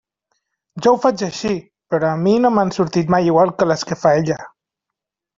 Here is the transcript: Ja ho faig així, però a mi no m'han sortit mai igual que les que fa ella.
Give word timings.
Ja 0.85 0.91
ho 0.93 0.97
faig 1.01 1.23
així, 1.25 1.51
però 1.95 2.09
a 2.11 2.15
mi 2.21 2.33
no 2.45 2.51
m'han 2.55 2.73
sortit 2.77 3.11
mai 3.17 3.29
igual 3.33 3.53
que 3.59 3.67
les 3.73 3.85
que 3.91 3.99
fa 4.05 4.15
ella. 4.23 4.39